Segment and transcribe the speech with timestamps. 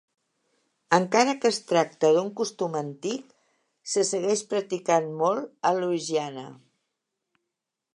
[0.97, 3.29] Encara que es tracta d"un costum antic,
[3.95, 6.53] se segueix practicant molt a Louisiana.